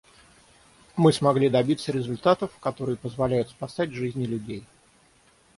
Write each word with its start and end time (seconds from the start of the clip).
Мы 0.97 1.13
смогли 1.13 1.47
добиться 1.47 1.91
результатов, 1.91 2.49
которые 2.59 2.97
позволяют 2.97 3.49
спасать 3.51 3.91
жизни 3.93 4.25
людей. 4.25 4.65